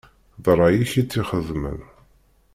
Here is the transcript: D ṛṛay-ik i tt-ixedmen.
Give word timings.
D 0.43 0.45
ṛṛay-ik 0.55 0.93
i 1.01 1.03
tt-ixedmen. 1.03 1.79